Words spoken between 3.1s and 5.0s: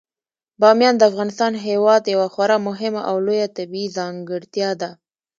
لویه طبیعي ځانګړتیا ده.